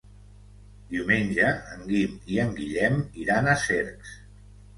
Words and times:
Diumenge 0.93 1.49
en 1.73 1.83
Guim 1.91 2.15
i 2.37 2.41
en 2.45 2.57
Guillem 2.61 2.99
iran 3.27 3.53
a 3.53 3.57
Cercs. 3.67 4.17